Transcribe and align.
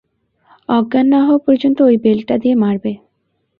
অজ্ঞান 0.69 1.05
না 1.13 1.19
হওয়া 1.25 1.41
পর্যন্ত 1.45 1.77
ওই 1.81 1.95
বেল্টটা 2.03 2.35
দিয়ে 2.37 2.55
মারবে। 2.55 2.91